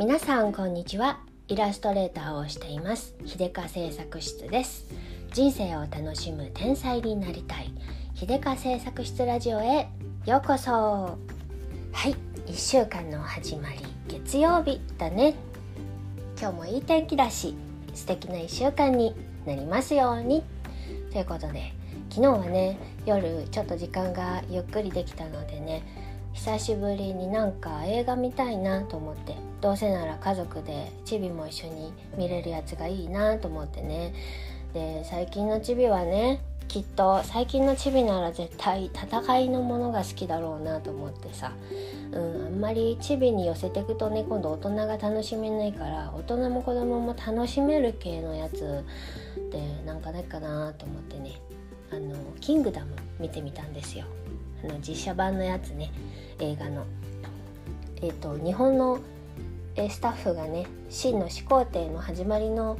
[0.00, 1.20] 皆さんこんにちは。
[1.46, 3.14] イラストレーターをしています。
[3.26, 4.86] 秀香製作室です。
[5.34, 7.70] 人生を楽しむ天才になりたい。
[8.14, 9.90] 秀香製作室ラジオへ
[10.24, 10.70] ようこそ。
[10.72, 11.18] は
[12.08, 12.16] い。
[12.46, 13.80] 1週間の始まり。
[14.08, 15.34] 月曜日だね。
[16.40, 17.54] 今日もいい天気だし
[17.92, 19.14] 素敵な1週間に
[19.44, 20.42] なりますように。
[21.12, 21.74] ということで
[22.08, 25.82] 昨日はね夜ちょっと時間がゆっくりできたのでね
[26.32, 29.49] 久しぶりになんか映画見たいなと思って。
[29.60, 34.12] どうせなら家族でチビも一緒に見れるやつがいいなと思ってね。
[34.72, 41.52] で最近のチビはねきっと最近のチビなら絶対戦いのものが好きだろうなと思ってさ、
[42.12, 48.84] うん、あんまりチビに寄せていくとね今度大人が楽しめないから大人も子供も楽しめる系のやつ
[49.50, 51.40] でなんかないかなと思ってね。
[51.92, 54.04] あの「キングダム」見てみたんですよ。
[54.62, 55.90] あの実写版のやつね。
[56.38, 56.84] 映画の。
[58.00, 59.00] えっ、ー、と日本の
[59.80, 62.78] でスタッフがね真の始皇帝の始まりの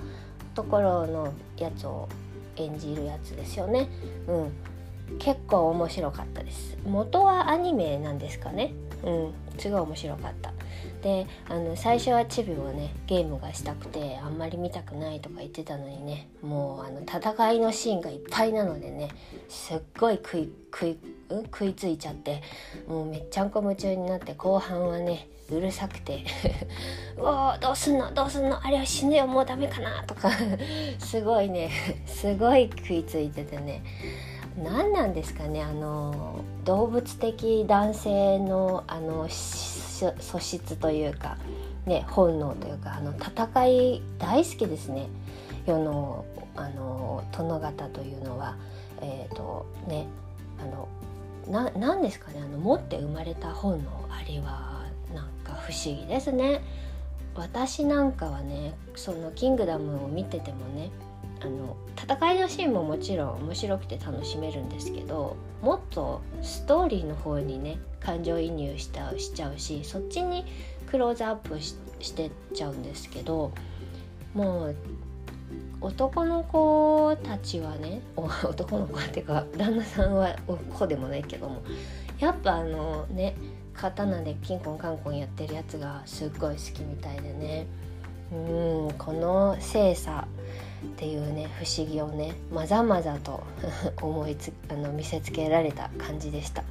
[0.54, 2.08] ところのやつを
[2.56, 3.88] 演じるやつですよね。
[4.28, 6.76] うん、結構面白かったです。
[6.84, 8.74] 元はアニメなんですかね。
[9.02, 10.52] うん、すごい面白かった。
[11.03, 19.08] であの最初はチビをねゲームがしたくてあんまり見たくないとか言ってたのにねもうあの戦いのシーンがいっぱいなのでね
[19.48, 20.98] すっごい食い食い、
[21.47, 22.42] 食いついちゃって
[22.86, 26.25] もうめっちゃんこ夢中になって後半はねうるさくて
[27.19, 30.31] 「うおどうすんのどうすんのあれは死ぬよもうダメかな」とか
[30.98, 31.70] すごいね
[32.06, 33.83] すごい食いついててね
[34.62, 39.28] 何なんですかねあの動物的男性のあの
[40.20, 41.36] 素質というか、
[41.86, 45.08] ね、本能というかあの戦い大好きですね
[45.66, 46.24] 世の
[46.56, 48.56] あの殿方というのは。
[49.00, 50.06] えーとね、
[50.60, 50.88] あの
[51.48, 54.84] ななんですかねあの持って生まれた本能あれは
[55.14, 56.60] なんか不思議ですね。
[57.34, 60.90] 私なんかはねその「キングダム」を見ててもね
[61.42, 70.45] あの戦いのシーンももちろん面白くて楽しめるんですけどもっとストーリーの方にね感情移入したしちゃうしそっちに
[70.90, 71.73] クローズアップし
[72.12, 73.52] てっちゃうんですけど
[74.34, 74.77] もう
[75.80, 80.36] 男の子たちはね 男の子っていうか旦那さんは
[80.78, 81.62] 子でもないけども
[82.18, 83.34] やっぱあのね
[83.72, 87.67] 刀でキンコンカンコンやってるやつがすっごい好きみたいでね。
[88.33, 88.35] う
[88.92, 90.27] んこの性差
[90.85, 93.42] っていうね不思議をねまざまざと
[94.01, 96.64] 思いつあの見せつけられた感じでした。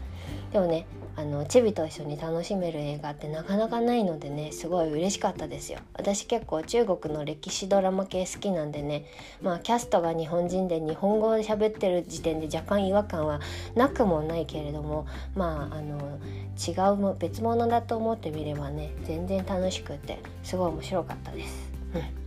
[0.52, 0.86] でもね
[1.20, 9.04] あのチビと一緒に楽しめる映画ってなかなかないのでねすごい嬉しかったですよ私結構中国の歴史ドラマ系好きなんでね
[9.42, 13.42] まあキャストが日本人で日本語で喋ってる時点で若干違和感は
[13.76, 16.20] なくもないけれどもまああの
[16.58, 16.72] 違
[17.12, 21.70] う別物だと思ってみればね全然楽しくてすごい面白かったです。
[21.96, 22.20] うん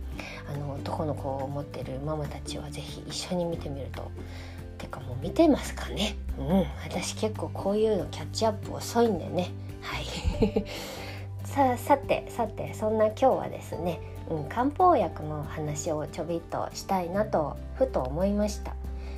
[0.47, 4.11] あの男の子を持ってるママたちは是非一緒に見てみると
[4.83, 6.15] てかもう見てますかね。
[6.37, 6.65] うん。
[6.85, 9.51] 私結構こういうのキャッチアップ遅いんでね。
[9.81, 10.65] はい。
[11.45, 13.99] ささてさてそんな今日はですね、
[14.29, 18.75] うん、漢方薬の話をちょびっとしたいなとふと思いました。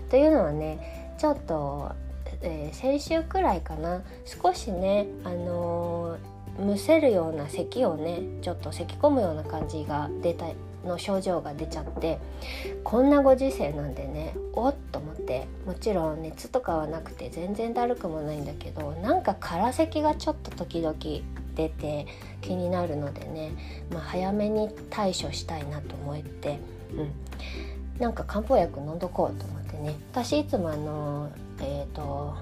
[0.10, 1.94] というのはねちょっと、
[2.42, 4.04] えー、先週くらいかな。
[4.26, 10.46] 少しねあのー、むせるような咳をねちょっと咳き込むような感じが出た
[10.86, 12.20] の症状が出ちゃって
[12.84, 20.96] こんなご時世なんでねおっと思ってもちろん熱とかはなくて全然だるくもないんだけどなんか空咳がちょっと時々
[21.56, 22.06] 出て
[22.42, 23.52] 気になるのでね、
[23.90, 26.60] まあ、早めに対処したいなと思って、
[26.94, 27.12] うん、
[28.00, 29.96] なんか漢方薬飲んどこうと思ってね。
[30.12, 32.36] 私いつもあのえっ、ー、と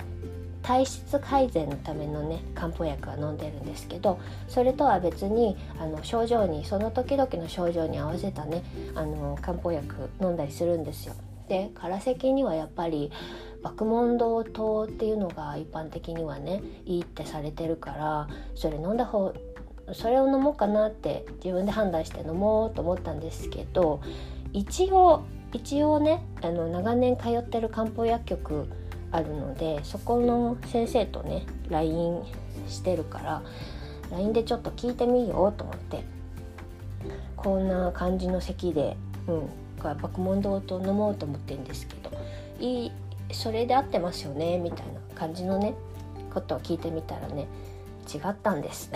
[0.63, 8.63] 体質改善のためのね漢方薬は飲んでるんですけどそれとは別にあの症状にその時々の症状に合わせたね
[8.95, 11.13] あの漢方薬飲んだりするんですよ。
[11.49, 13.11] で空咳にはやっぱり
[13.61, 19.33] 爆問堂糖っていうのが一般的にはねいいってされてるからそれ飲んだ方
[19.91, 24.01] それを飲もうかなって自分で判断して飲もうと思ったんですけど
[24.53, 28.67] 一応一応ねあの長年通ってる漢方薬局
[29.13, 32.23] あるのでそこの先生とね LINE
[32.67, 33.43] してるから
[34.11, 36.03] LINE でちょっと聞いてみようと思って
[37.35, 39.49] こんな感じの席で、うん、
[40.01, 42.11] 爆問堂と飲もうと思ってるんですけど
[42.59, 42.91] いい
[43.31, 45.75] それで合ってますよねみたいな感じのね
[46.33, 47.47] ことを聞いてみたらね
[48.03, 48.91] 違ったんです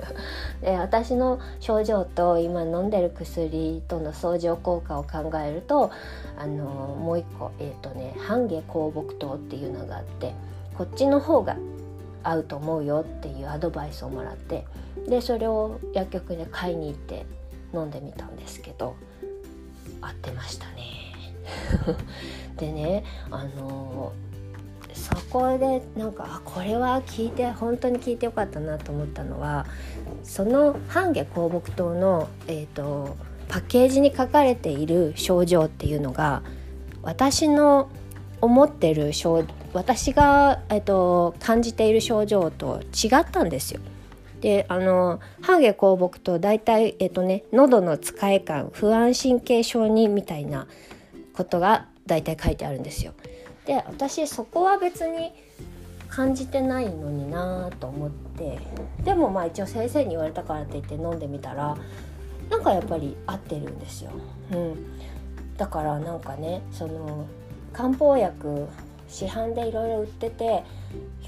[0.62, 5.90] で私の症状と今飲んでる薬との相乗効果を考えると
[6.38, 10.34] あのもう一個えっ、ー、とね半下香木糖っていうのがあって
[10.76, 11.56] こっちの方が
[12.22, 14.64] 合うと思うよっていうアドバイスをもらって
[15.08, 17.26] でそれを薬局で買いに行って
[17.74, 18.96] 飲んでみたんですけど
[20.00, 20.82] 合ってましたね。
[22.56, 24.12] でねあの
[25.34, 29.66] こでなんかこれは聞いて本当に聞いてよかったなと思ったのは
[30.22, 33.16] その半夏香木糖の、えーと、
[33.48, 36.44] パッケージに書かれている症状っていうのが
[37.02, 37.90] 私の
[38.40, 43.80] 思ってる症私が、えーと、感じている症状と違ったんですよ。
[44.40, 50.68] であの半夏香木と大体えっ、ー、とね喉のつかえ感不安神経症にみたいな
[51.32, 53.14] ことが大体書いてあるんですよ。
[53.66, 55.32] で私そこは別に
[56.08, 58.58] 感じてないのになと思って
[59.02, 61.76] でもまあ一応先生に言われたからって言って飲んでみたら
[62.50, 64.12] なんかやっぱり合ってるんですよ。
[64.52, 67.26] うん、だからなんかねその
[67.72, 68.68] 漢方薬
[69.08, 70.62] 市販でいろいろ売ってて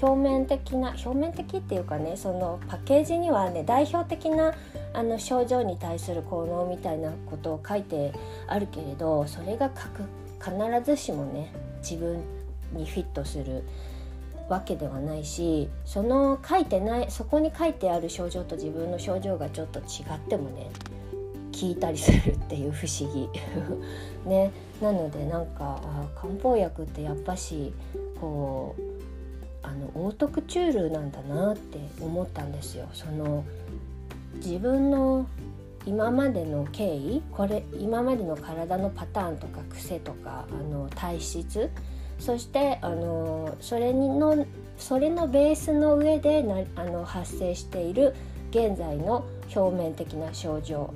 [0.01, 4.53] 表面的な表面的っていうかねそのパッケージにはね代表的な
[4.93, 8.13] あの症状に対する効能みたいなことを書いて
[8.47, 10.03] あるけれどそれが書く
[10.39, 12.21] 必ずしもね自分
[12.73, 13.63] にフィットする
[14.49, 19.83] わけではないしその書いてないそこに書いてある症状と自分の症状がちょっと違
[20.15, 20.69] ってもね
[21.51, 23.29] 聞いたりするっていう不思議
[24.29, 24.51] ね
[24.81, 25.81] なのでなんか
[26.15, 27.73] 漢方薬ってやっぱし
[28.21, 28.81] こう
[29.63, 32.87] あのオートクチュールなんだなって思ったんですよ。
[32.93, 33.43] その
[34.35, 35.27] 自分の
[35.87, 41.71] 今までの経緯これ今までの体のパターンとか癖とかあの体質
[42.19, 44.45] そしてあのそれにの
[44.77, 48.13] それのベースの上でなあの発生している
[48.51, 49.25] 現在の
[49.55, 50.93] 表面的な症状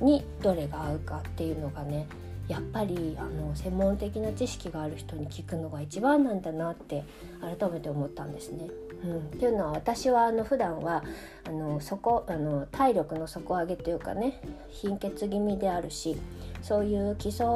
[0.00, 2.06] にどれが合うかっていうのがね
[2.50, 7.04] やっぱりあの専門的な知識がある人に聞くのが一番なんだなって
[7.40, 8.66] 改めて思ったんですね。
[9.04, 11.04] うん、っていうのは私はあの普段は
[11.46, 16.16] あの底あの体力の底上げというかね貧血気味であるし
[16.60, 17.46] そういう基礎,、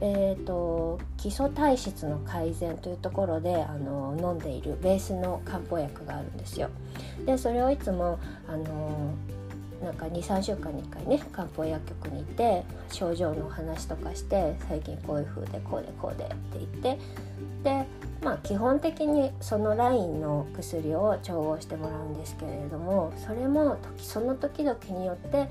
[0.00, 6.70] えーと、基礎体質の改善というところであの飲んでいるベースの漢方薬があるんですよ。
[7.26, 9.14] でそれをいつもあの
[9.82, 16.98] なんか23週間に1回ね漢方薬局に行って症状の話とかして最近こういう風でこうでこうでって言って
[17.62, 17.86] で
[18.22, 25.48] まあ基本的にそのラインの薬を調合してもらうんですけれどもそれもその時々によって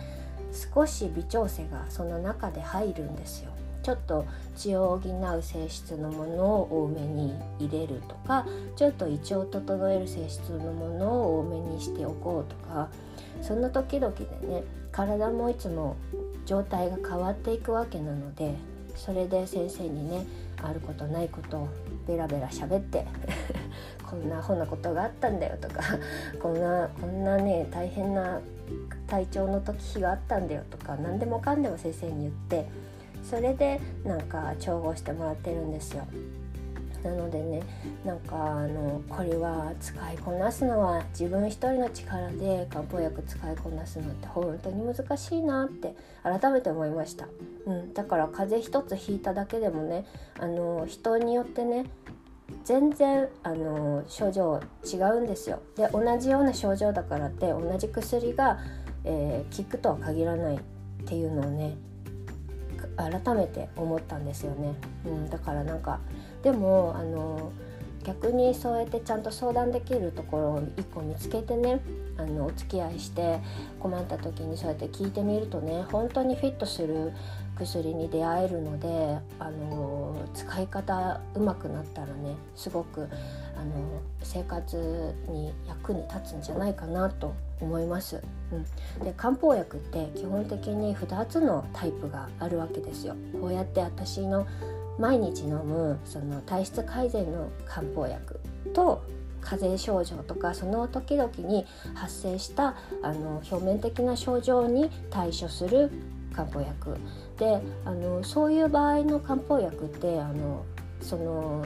[0.74, 3.51] 少し微調整がその中で入るんですよ。
[3.83, 4.25] ちょっと
[4.57, 8.45] 血を補う性質のものを多めに入れるとか
[8.75, 12.89] ちょっと胃腸を整える性質のものを多めにしておこうとか
[13.42, 15.95] その時々でね体もいつも
[16.45, 18.56] 状態が変わっていくわけなので
[18.95, 20.25] それで先生にね
[20.63, 21.69] あることないことを
[22.07, 23.06] ベラベラ喋って
[24.10, 25.81] こんなアホなことがあったんだよとか
[26.42, 28.39] こんなこんなね大変な
[29.06, 32.68] 体調の時日があったんだよとか何でもかんでも先生に言って
[33.24, 36.06] それでなんか調合してもらってるんですよ。
[37.04, 37.62] なのでね
[38.06, 47.28] なんかあのこれは使いこなすのは自分一人の力で漢方薬使いこなすのって本当に難しいなって改めて思いました、
[47.66, 50.06] うん、だから風邪一つひいただけでもね
[50.40, 51.86] あの人によってね
[52.64, 55.62] 全然あの症状違うんですよ。
[55.76, 58.60] で同じような症状だからって同じ薬が、
[59.04, 60.60] えー、効くとは限らないっ
[61.06, 61.75] ていうのをね
[62.98, 64.74] 改めて思ったんですよね、
[65.06, 66.00] うん、だからなんか
[66.48, 67.51] でもあの
[68.06, 71.82] 逆にそうやってちゃんと相談できるところを一個見つけてね
[72.18, 73.42] あのお付き合いして
[73.82, 77.12] 困った時にそうやって聞いてみるとね本当にフィットする
[77.58, 83.10] 薬に出会えるのであの使い方うまくなったらねすごく
[83.58, 88.22] あの生活に役に立つんじゃないかなと思います。
[89.00, 93.16] うん、で漢方薬って基本的に2つのタイプがあるわけですよ。
[93.42, 94.48] こうやって私の
[94.98, 98.39] 毎日飲むその体質改善の漢方薬
[98.74, 99.04] と
[99.42, 105.92] 風邪症状とかその時々に発生したあの表面的な症状に対処する
[106.34, 106.98] 漢方薬
[107.38, 110.66] であのそういう場合の漢方薬ってあの
[111.01, 111.66] その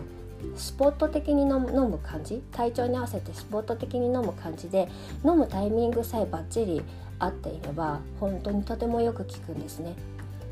[0.56, 4.90] スポット的に飲む感じ体調に合わせてスポット的に飲む感じで
[5.24, 6.82] 飲むタイミングさえバッチリ
[7.20, 9.94] 合っていれば本当にとてもよく効くんですね。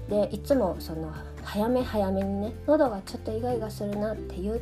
[0.09, 4.61] でいつもその早め早めにね喉がちょっとイガイガするなっていう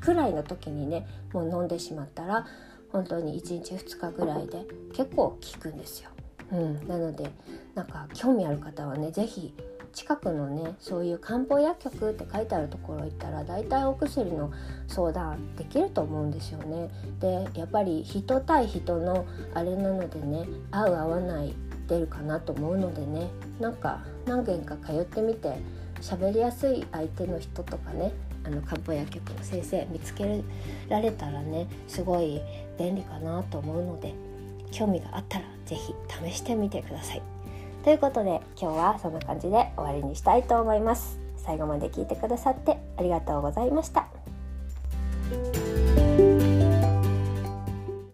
[0.00, 2.46] くらいの時にねもう飲んでしまったら
[2.90, 6.10] 本当に1日2日ぐらいで結構効くんですよ。
[6.52, 7.30] うん、なので
[7.74, 9.54] なんか興味ある方はね是非
[9.92, 14.50] 近くのねそういう漢方薬局って書いてあるところ行ったら大体お薬の
[14.88, 16.90] 相談できると思うんですよね。
[17.20, 21.54] でやっぱり人対人のあれなのでね合う合わない
[21.88, 25.56] 出るかなと思うのでねなんか何軒か通ってみて
[26.02, 28.12] 喋りやすい相手の人とかね
[28.44, 30.42] あの漢方薬局の先生見つけ
[30.88, 32.42] られたらねすごい
[32.78, 34.12] 便利かなと思うので
[34.72, 35.94] 興味があったら是非
[36.30, 37.22] 試してみてください。
[37.84, 41.18] ということで今日はそんな感じで終わりにしたいと思います。
[41.36, 44.11] 最後まで聞いてくださってありがとうございました。